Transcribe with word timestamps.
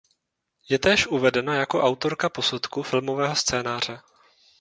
Je 0.69 0.79
též 0.79 1.07
uvedena 1.07 1.55
jako 1.55 1.83
autorka 1.83 2.29
posudku 2.29 2.83
filmového 2.83 3.35
scénáře. 3.35 3.99